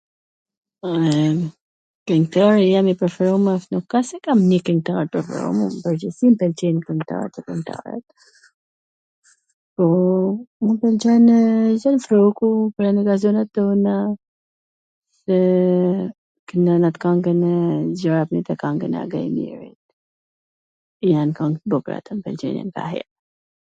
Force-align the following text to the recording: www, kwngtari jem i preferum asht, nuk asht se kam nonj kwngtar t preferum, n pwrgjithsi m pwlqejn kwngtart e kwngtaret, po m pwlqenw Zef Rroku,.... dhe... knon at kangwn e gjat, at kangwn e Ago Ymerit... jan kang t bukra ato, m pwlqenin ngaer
www, 0.81 1.39
kwngtari 2.05 2.65
jem 2.73 2.87
i 2.93 2.99
preferum 3.01 3.45
asht, 3.53 3.67
nuk 3.73 3.91
asht 3.99 4.09
se 4.13 4.17
kam 4.25 4.39
nonj 4.45 4.63
kwngtar 4.69 5.03
t 5.07 5.11
preferum, 5.15 5.57
n 5.65 5.67
pwrgjithsi 5.83 6.25
m 6.31 6.35
pwlqejn 6.39 6.77
kwngtart 6.87 7.33
e 7.41 7.43
kwngtaret, 7.49 8.05
po 9.75 9.85
m 10.69 10.71
pwlqenw 10.85 11.35
Zef 11.85 12.03
Rroku,.... 12.13 12.49
dhe... 12.79 12.89
knon 16.55 16.83
at 16.89 16.97
kangwn 17.05 17.41
e 17.51 17.53
gjat, 18.03 18.29
at 18.41 18.51
kangwn 18.65 18.95
e 18.97 18.99
Ago 19.05 19.19
Ymerit... 19.29 19.81
jan 21.11 21.29
kang 21.41 21.55
t 21.59 21.61
bukra 21.75 21.95
ato, 22.01 22.11
m 22.17 22.21
pwlqenin 22.25 22.69
ngaer 22.73 23.05